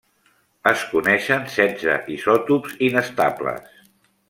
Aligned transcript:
Es 0.71 0.85
coneixen 0.93 1.43
setze 1.57 1.99
isòtops 2.15 2.81
inestables. 2.91 3.71